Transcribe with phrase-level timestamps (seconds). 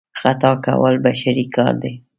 [0.19, 1.93] خطا کول بشري کار دی.